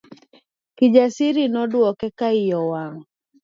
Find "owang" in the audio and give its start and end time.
2.63-2.99